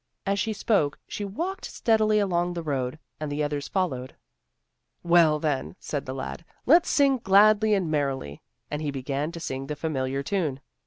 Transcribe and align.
As 0.25 0.39
she 0.39 0.51
spoke, 0.51 0.97
she 1.07 1.23
walked 1.23 1.65
steadily 1.65 2.17
along 2.17 2.55
the 2.55 2.63
road, 2.63 2.97
and 3.19 3.31
the 3.31 3.43
others 3.43 3.67
followed, 3.67 4.15
"Well 5.03 5.37
then," 5.37 5.75
said 5.79 6.07
the 6.07 6.15
lad, 6.15 6.43
"let's 6.65 6.89
sing 6.89 7.19
'Gladly 7.19 7.75
and 7.75 7.91
merrily'" 7.91 8.41
and 8.71 8.81
he 8.81 8.89
began 8.89 9.31
to 9.31 9.39
sing 9.39 9.67
the 9.67 9.75
familiar 9.75 10.23
tune. 10.23 10.59